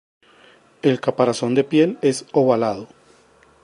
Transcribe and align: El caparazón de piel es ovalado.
El 0.81 0.99
caparazón 0.99 1.53
de 1.53 1.63
piel 1.63 1.99
es 2.01 2.25
ovalado. 2.33 2.87